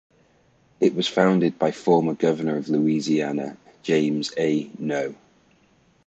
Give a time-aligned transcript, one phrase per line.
[0.79, 4.67] It was founded by former Governor of Louisiana James A.
[4.79, 5.13] Noe.